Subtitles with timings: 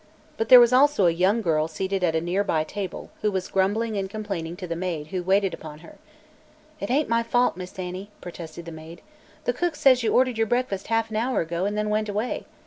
[0.35, 3.47] But there was also a young girl seated at a near by table who was
[3.49, 5.99] grumbling and complaining to the maid who waited upon her.
[6.79, 9.03] "It ain't my fault, Miss Annie," protested the maid.
[9.45, 12.47] "The cook says you ordered your breakfast half an hour ago, an' then went away.